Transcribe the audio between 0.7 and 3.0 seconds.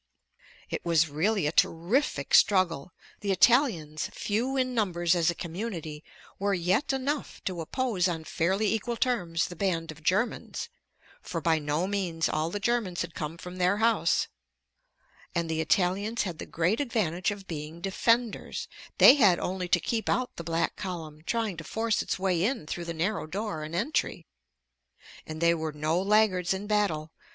It was really a terrific struggle.